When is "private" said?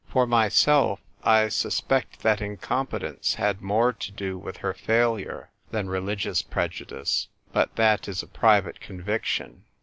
8.27-8.79